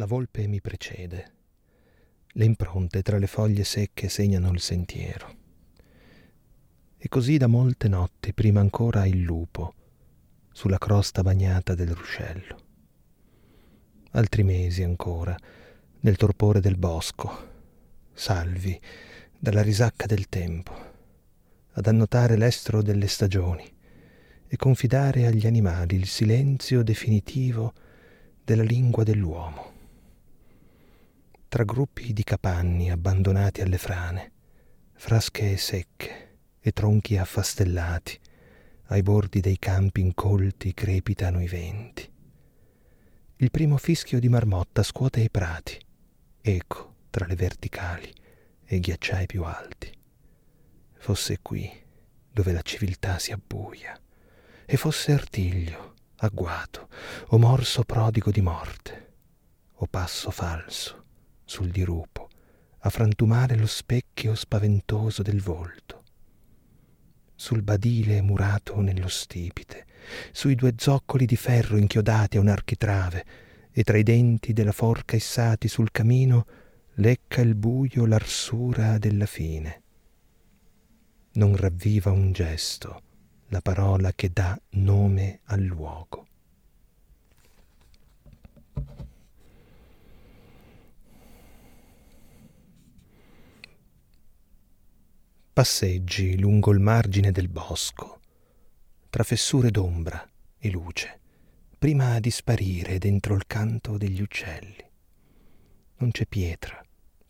[0.00, 1.32] La volpe mi precede.
[2.28, 5.36] Le impronte tra le foglie secche segnano il sentiero.
[6.96, 9.74] E così da molte notti, prima ancora il lupo,
[10.52, 12.58] sulla crosta bagnata del ruscello.
[14.12, 15.36] Altri mesi ancora,
[16.00, 17.48] nel torpore del bosco,
[18.14, 18.80] salvi
[19.38, 20.72] dalla risacca del tempo,
[21.72, 23.70] ad annotare l'estro delle stagioni
[24.48, 27.74] e confidare agli animali il silenzio definitivo
[28.42, 29.69] della lingua dell'uomo.
[31.50, 34.32] Tra gruppi di capanni abbandonati alle frane,
[34.92, 38.16] frasche secche e tronchi affastellati,
[38.84, 42.08] ai bordi dei campi incolti crepitano i venti.
[43.38, 45.76] Il primo fischio di marmotta scuote i prati,
[46.40, 48.14] eco tra le verticali
[48.64, 49.92] e i ghiacciai più alti.
[50.98, 51.68] Fosse qui
[52.30, 54.00] dove la civiltà si abbuia,
[54.64, 56.88] e fosse artiglio, agguato,
[57.30, 59.14] o morso prodigo di morte,
[59.72, 60.99] o passo falso
[61.50, 62.28] sul dirupo,
[62.78, 66.04] a frantumare lo specchio spaventoso del volto
[67.34, 69.86] sul badile murato nello stipite,
[70.30, 73.24] sui due zoccoli di ferro inchiodati a un architrave,
[73.72, 76.46] e tra i denti della forca issati sul camino
[76.96, 79.82] lecca il buio l'arsura della fine.
[81.32, 83.02] Non ravviva un gesto
[83.48, 86.26] la parola che dà nome al luogo.
[95.52, 98.20] Passeggi lungo il margine del bosco,
[99.10, 100.24] tra fessure d'ombra
[100.56, 101.20] e luce,
[101.76, 104.88] prima di sparire dentro il canto degli uccelli.
[105.96, 106.80] Non c'è pietra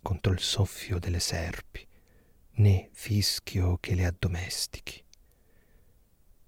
[0.02, 1.84] contro il soffio delle serpi,
[2.56, 5.02] né fischio che le addomestichi.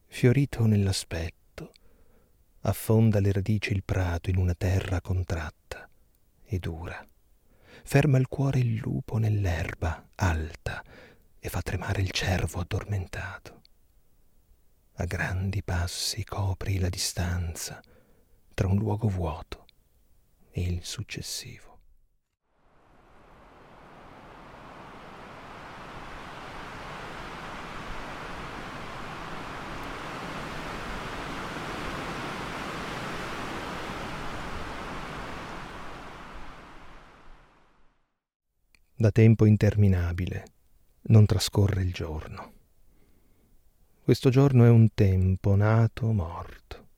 [0.08, 1.72] Fiorito nell'aspetto,
[2.60, 5.88] affonda le radici il prato in una terra contratta
[6.44, 7.04] e dura.
[7.82, 10.84] Ferma il cuore il lupo nell'erba alta,
[11.44, 13.62] e fa tremare il cervo addormentato.
[14.98, 17.82] A grandi passi copri la distanza
[18.54, 19.66] tra un luogo vuoto
[20.53, 21.80] e il successivo.
[38.94, 40.44] Da tempo interminabile
[41.04, 42.52] non trascorre il giorno.
[44.02, 46.88] Questo giorno è un tempo nato morto.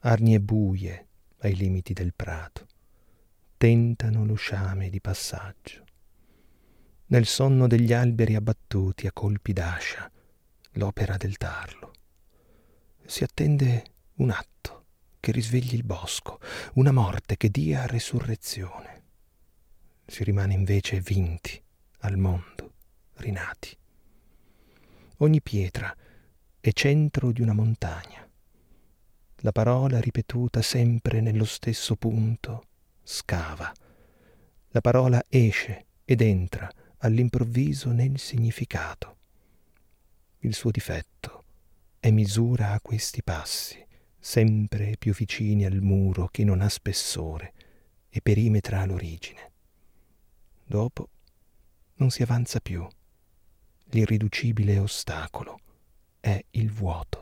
[0.00, 1.06] Arnie buie
[1.38, 2.66] ai limiti del prato
[3.62, 5.84] tentano lo sciame di passaggio.
[7.06, 10.10] Nel sonno degli alberi abbattuti a colpi d'ascia,
[10.72, 11.92] l'opera del tarlo.
[13.06, 14.86] Si attende un atto
[15.20, 16.40] che risvegli il bosco,
[16.74, 19.02] una morte che dia resurrezione.
[20.06, 21.62] Si rimane invece vinti
[21.98, 22.71] al mondo
[23.16, 23.76] rinati.
[25.18, 25.94] Ogni pietra
[26.60, 28.28] è centro di una montagna.
[29.36, 32.66] La parola ripetuta sempre nello stesso punto
[33.02, 33.72] scava.
[34.68, 39.18] La parola esce ed entra all'improvviso nel significato.
[40.40, 41.44] Il suo difetto
[41.98, 43.84] è misura a questi passi,
[44.18, 47.52] sempre più vicini al muro che non ha spessore
[48.08, 49.50] e perimetra l'origine.
[50.64, 51.08] Dopo
[51.94, 52.86] non si avanza più
[53.92, 55.60] l'irriducibile ostacolo
[56.20, 57.21] è il vuoto.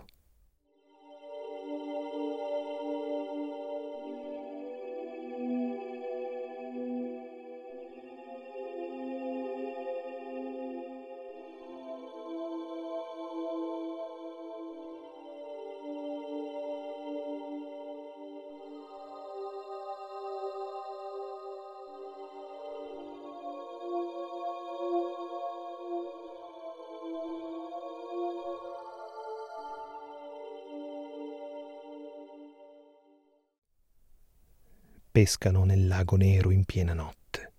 [35.21, 37.53] Pescano nel lago nero in piena notte.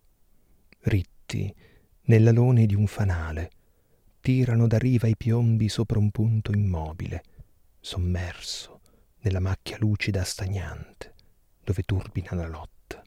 [0.80, 1.54] Ritti
[2.06, 3.52] nell'alone di un fanale,
[4.20, 7.24] tirano da riva i piombi sopra un punto immobile,
[7.80, 8.82] sommerso
[9.20, 11.14] nella macchia lucida stagnante,
[11.64, 13.04] dove turbina la lotta.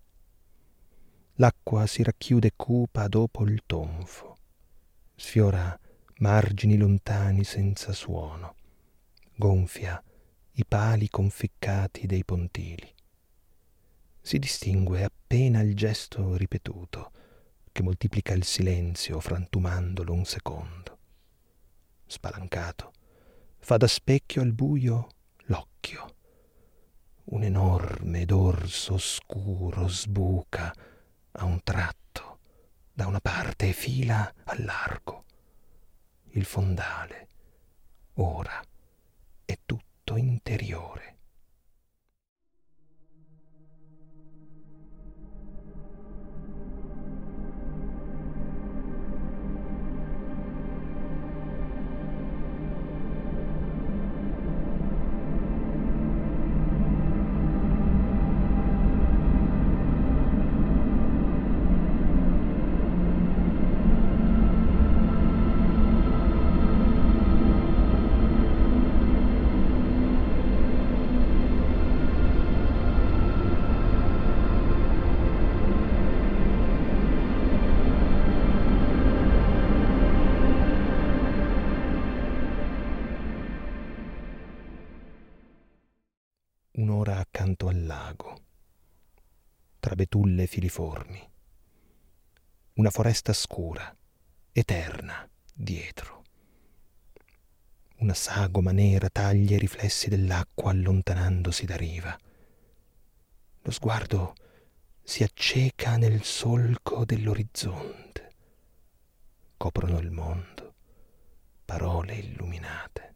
[1.35, 4.37] L'acqua si racchiude cupa dopo il tonfo,
[5.17, 5.77] sfiora
[6.19, 8.55] margini lontani senza suono,
[9.35, 10.01] gonfia
[10.53, 12.94] i pali conficcati dei pontili
[14.25, 17.13] si distingue appena il gesto ripetuto,
[17.71, 20.99] che moltiplica il silenzio frantumandolo un secondo.
[22.07, 22.93] Spalancato,
[23.59, 25.09] fa da specchio al buio
[25.45, 26.15] l'occhio.
[27.25, 30.73] un enorme dorso scuro sbuca
[31.33, 32.39] a un tratto
[32.95, 35.25] da una parte e fila al largo.
[36.31, 37.29] Il fondale
[38.15, 38.59] ora
[39.45, 41.14] è tutto interiore.
[89.85, 91.31] Tra betulle filiformi,
[92.77, 93.95] una foresta scura,
[94.51, 96.23] eterna, dietro.
[97.97, 102.19] Una sagoma nera taglia i riflessi dell'acqua allontanandosi da riva.
[103.61, 104.33] Lo sguardo
[105.03, 108.33] si acceca nel solco dell'orizzonte.
[109.59, 110.77] Coprono il mondo,
[111.63, 113.14] parole illuminate.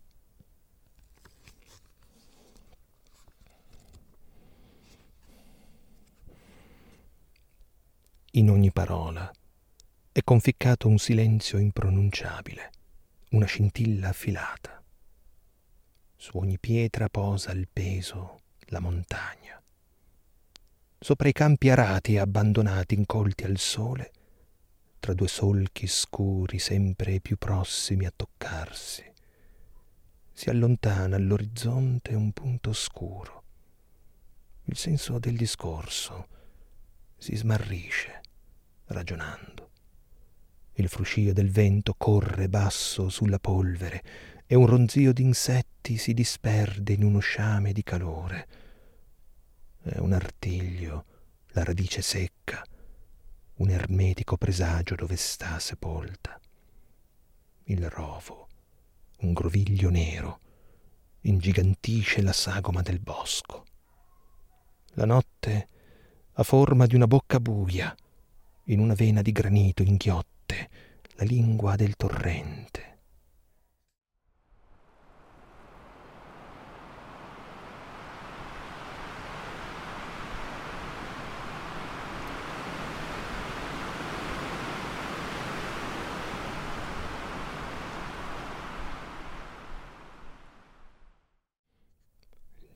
[8.38, 9.28] In ogni parola
[10.12, 12.70] è conficcato un silenzio impronunciabile,
[13.30, 14.80] una scintilla affilata.
[16.14, 19.60] Su ogni pietra posa il peso, la montagna.
[21.00, 24.12] Sopra i campi arati e abbandonati incolti al sole,
[25.00, 29.02] tra due solchi scuri sempre più prossimi a toccarsi,
[30.32, 33.42] si allontana all'orizzonte un punto scuro.
[34.66, 36.28] Il senso del discorso
[37.16, 38.18] si smarrisce
[38.88, 39.70] ragionando.
[40.74, 44.02] Il fruscio del vento corre basso sulla polvere
[44.46, 48.48] e un ronzio d'insetti si disperde in uno sciame di calore.
[49.82, 51.04] È un artiglio,
[51.48, 52.64] la radice secca,
[53.56, 56.40] un ermetico presagio dove sta sepolta.
[57.64, 58.48] Il rovo,
[59.18, 60.40] un groviglio nero,
[61.22, 63.64] ingigantisce la sagoma del bosco.
[64.92, 65.68] La notte
[66.32, 67.94] ha forma di una bocca buia,
[68.70, 70.68] in una vena di granito inghiotte
[71.14, 72.86] la lingua del torrente.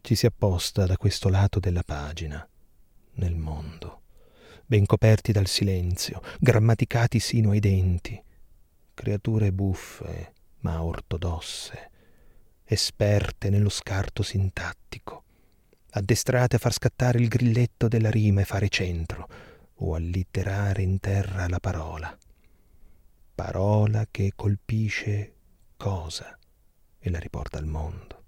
[0.01, 2.47] Ci si apposta da questo lato della pagina,
[3.15, 4.02] nel mondo
[4.67, 8.23] ben coperti dal silenzio, grammaticati sino ai denti,
[8.95, 11.91] creature buffe ma ortodosse,
[12.65, 15.25] esperte nello scarto sintattico,
[15.91, 19.29] addestrate a far scattare il grilletto della rima e fare centro,
[19.75, 22.17] o allitterare in terra la parola.
[23.35, 25.35] Parola che colpisce
[25.77, 26.39] cosa?
[26.99, 28.25] E la riporta al mondo,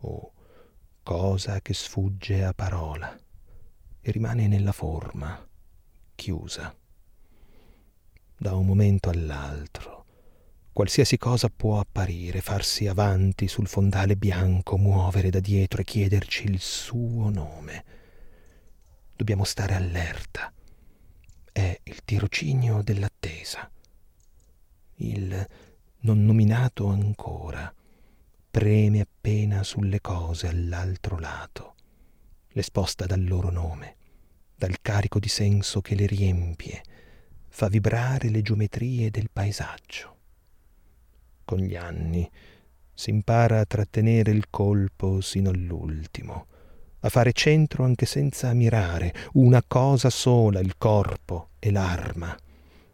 [0.00, 0.32] o
[1.02, 3.18] cosa che sfugge a parola
[4.00, 5.48] e rimane nella forma
[6.14, 6.74] chiusa.
[8.36, 10.04] Da un momento all'altro,
[10.72, 16.58] qualsiasi cosa può apparire, farsi avanti sul fondale bianco, muovere da dietro e chiederci il
[16.60, 17.84] suo nome.
[19.14, 20.52] Dobbiamo stare allerta.
[21.52, 23.70] È il tirocinio dell'attesa.
[24.96, 25.46] Il
[26.00, 27.72] non nominato ancora
[28.50, 31.74] preme appena sulle cose all'altro lato,
[32.48, 33.96] le sposta dal loro nome
[34.62, 36.82] dal carico di senso che le riempie,
[37.48, 40.16] fa vibrare le geometrie del paesaggio.
[41.44, 42.30] Con gli anni
[42.94, 46.46] si impara a trattenere il colpo sino all'ultimo,
[47.00, 52.32] a fare centro anche senza mirare, una cosa sola il corpo e l'arma,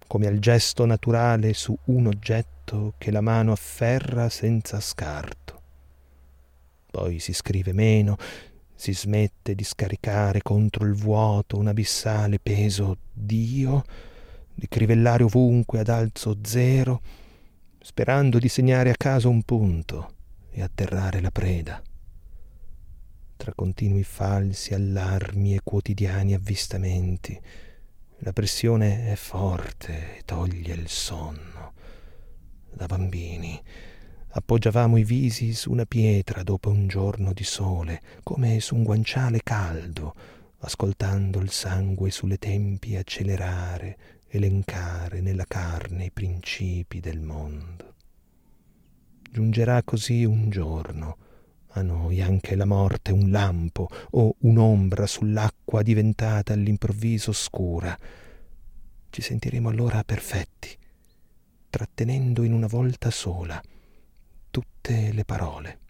[0.07, 5.61] come al gesto naturale su un oggetto che la mano afferra senza scarto.
[6.91, 8.17] Poi si scrive meno,
[8.79, 13.83] si smette di scaricare contro il vuoto un abissale peso Dio,
[14.55, 17.03] di crivellare ovunque ad alzo zero,
[17.81, 20.15] sperando di segnare a caso un punto
[20.51, 21.83] e atterrare la preda.
[23.37, 27.39] Tra continui falsi allarmi e quotidiani avvistamenti,
[28.19, 31.73] la pressione è forte e toglie il sonno.
[32.73, 33.61] Da bambini
[34.31, 39.41] appoggiavamo i visi su una pietra dopo un giorno di sole, come su un guanciale
[39.43, 40.15] caldo,
[40.59, 43.97] ascoltando il sangue sulle tempie accelerare,
[44.29, 47.95] elencare nella carne i principi del mondo.
[49.31, 51.17] Giungerà così un giorno,
[51.73, 57.97] a noi anche la morte un lampo o un'ombra sull'acqua diventata all'improvviso scura.
[59.11, 60.77] Ci sentiremo allora perfetti,
[61.71, 63.61] trattenendo in una volta sola
[64.89, 65.88] tutte le parole.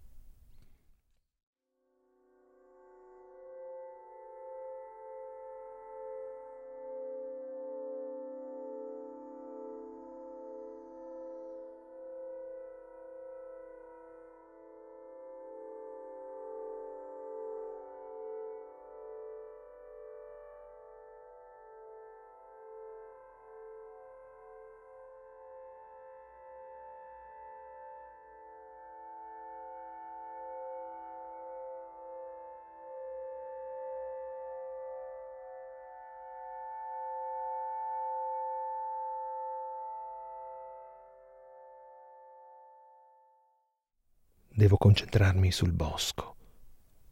[44.59, 46.35] Devo concentrarmi sul bosco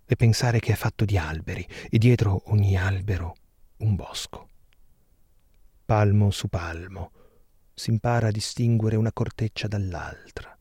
[0.04, 3.36] e pensare che è fatto di alberi e dietro ogni albero
[3.76, 4.48] un bosco.
[5.84, 7.12] Palmo su palmo
[7.72, 10.58] si impara a distinguere una corteccia dall'altra.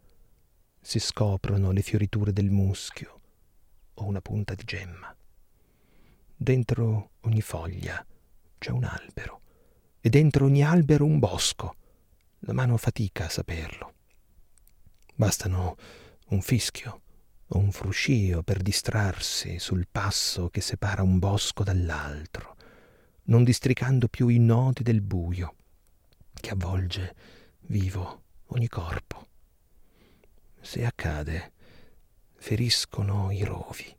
[0.80, 3.20] Si scoprono le fioriture del muschio
[3.96, 5.12] o una punta di gemma.
[6.36, 8.06] Dentro ogni foglia
[8.60, 9.42] c'è un albero
[10.00, 11.78] e dentro ogni albero un bosco.
[12.42, 13.94] La mano fatica a saperlo.
[15.16, 17.02] Bastano un fischio
[17.48, 22.56] o un fruscio per distrarsi sul passo che separa un bosco dall'altro,
[23.26, 25.56] non districando più i nodi del buio
[26.34, 27.16] che avvolge
[27.68, 29.28] vivo ogni corpo.
[30.62, 31.54] Se accade,
[32.36, 33.96] feriscono i rovi.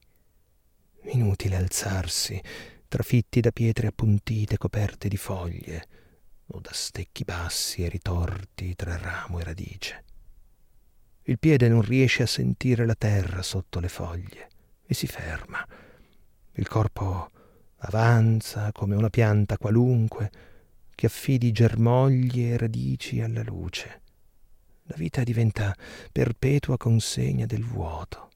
[1.12, 2.40] Inutile alzarsi,
[2.88, 5.88] trafitti da pietre appuntite coperte di foglie,
[6.48, 10.04] o da stecchi bassi e ritorti tra ramo e radice.
[11.28, 14.48] Il piede non riesce a sentire la terra sotto le foglie
[14.86, 15.66] e si ferma.
[16.52, 17.30] Il corpo
[17.78, 20.30] avanza come una pianta qualunque
[20.94, 24.02] che affidi germogli e radici alla luce.
[24.84, 25.74] La vita diventa
[26.12, 28.30] perpetua consegna del vuoto.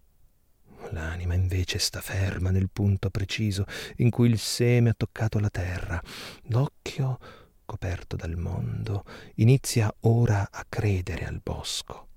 [0.91, 3.67] L'anima invece sta ferma nel punto preciso
[3.99, 6.03] in cui il seme ha toccato la terra.
[6.49, 7.21] L'occhio,
[7.65, 9.05] coperto dal mondo,
[9.37, 12.09] inizia ora a credere al bosco.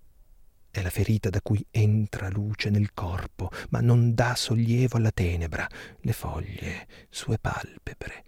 [0.75, 5.70] È la ferita da cui entra luce nel corpo, ma non dà sollievo alla tenebra.
[6.00, 8.24] Le foglie, sue palpebre,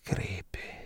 [0.00, 0.85] crepe.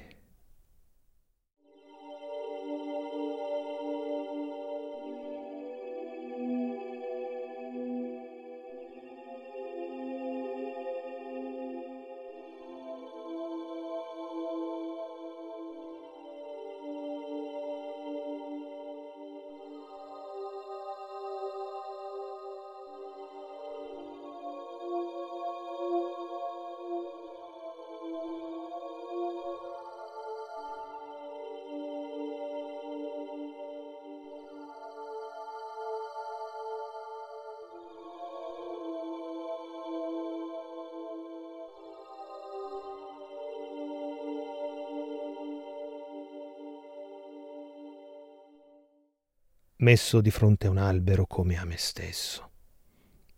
[49.81, 52.49] Messo di fronte a un albero come a me stesso.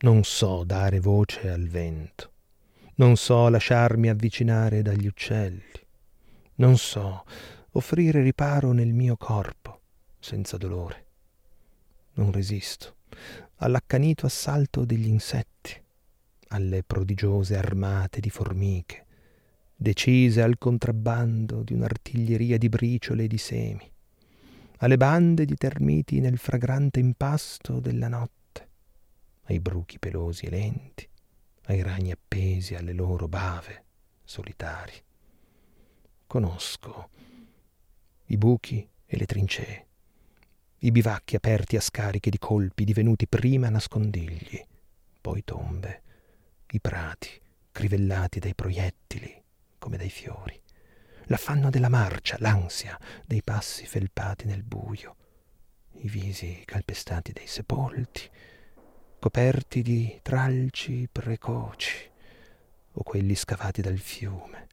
[0.00, 2.32] Non so dare voce al vento,
[2.96, 5.62] non so lasciarmi avvicinare dagli uccelli,
[6.56, 7.24] non so
[7.72, 9.80] offrire riparo nel mio corpo
[10.18, 11.06] senza dolore.
[12.14, 12.96] Non resisto
[13.56, 15.80] all'accanito assalto degli insetti,
[16.48, 19.06] alle prodigiose armate di formiche,
[19.76, 23.91] decise al contrabbando di un'artiglieria di briciole e di semi
[24.82, 28.68] alle bande di termiti nel fragrante impasto della notte,
[29.44, 31.08] ai bruchi pelosi e lenti,
[31.66, 33.84] ai ragni appesi alle loro bave
[34.24, 34.92] solitari.
[36.26, 37.10] Conosco
[38.26, 39.86] i buchi e le trincee,
[40.78, 44.66] i bivacchi aperti a scariche di colpi divenuti prima nascondigli,
[45.20, 46.02] poi tombe,
[46.72, 49.42] i prati crivellati dai proiettili
[49.78, 50.60] come dai fiori
[51.26, 55.16] l'affanno della marcia, l'ansia dei passi felpati nel buio,
[55.98, 58.28] i visi calpestati dei sepolti,
[59.18, 62.10] coperti di tralci precoci,
[62.92, 64.66] o quelli scavati dal fiume,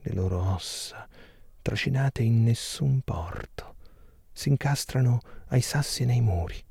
[0.00, 1.08] le loro ossa,
[1.62, 3.76] trascinate in nessun porto,
[4.32, 6.64] si incastrano ai sassi nei muri,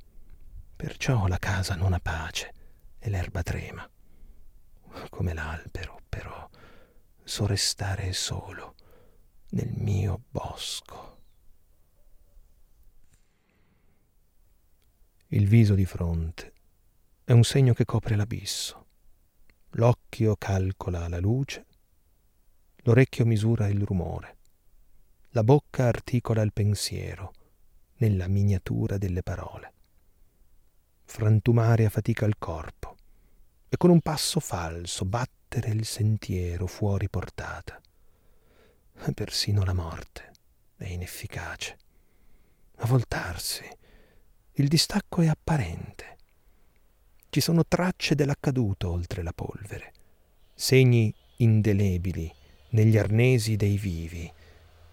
[0.76, 2.54] Perciò la casa non ha pace
[3.00, 3.90] e l'erba trema.
[5.10, 6.50] Come l'albero, però,
[7.24, 8.75] so restare solo
[9.56, 11.14] nel mio bosco.
[15.28, 16.54] Il viso di fronte
[17.24, 18.86] è un segno che copre l'abisso.
[19.72, 21.66] L'occhio calcola la luce,
[22.84, 24.38] l'orecchio misura il rumore,
[25.30, 27.34] la bocca articola il pensiero
[27.98, 29.74] nella miniatura delle parole.
[31.06, 32.98] Frantumare a fatica il corpo
[33.70, 37.80] e con un passo falso battere il sentiero fuori portata.
[39.14, 40.32] Persino la morte
[40.78, 41.78] è inefficace.
[42.78, 43.64] A voltarsi,
[44.54, 46.16] il distacco è apparente
[47.36, 49.92] ci sono tracce dell'accaduto oltre la polvere,
[50.54, 52.34] segni indelebili
[52.70, 54.32] negli arnesi dei vivi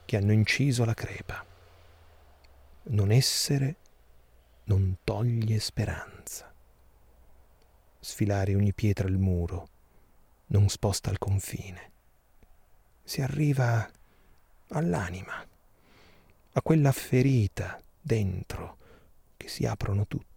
[0.04, 1.46] che hanno inciso la crepa.
[2.86, 3.76] Non essere
[4.64, 6.52] non toglie speranza.
[8.00, 9.68] Sfilare ogni pietra al muro
[10.46, 11.91] non sposta il confine.
[13.04, 13.88] Si arriva
[14.68, 15.46] all'anima,
[16.52, 18.76] a quella ferita dentro
[19.36, 20.31] che si aprono tutte